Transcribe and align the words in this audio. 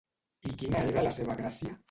I 0.51 0.55
quina 0.61 0.81
era 0.95 1.05
la 1.09 1.13
seva 1.19 1.37
gràcia? 1.43 1.79